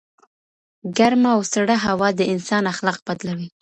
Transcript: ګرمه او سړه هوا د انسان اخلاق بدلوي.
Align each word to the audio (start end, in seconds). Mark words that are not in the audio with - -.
ګرمه 0.97 1.29
او 1.35 1.41
سړه 1.53 1.77
هوا 1.85 2.09
د 2.15 2.21
انسان 2.33 2.63
اخلاق 2.73 2.97
بدلوي. 3.07 3.47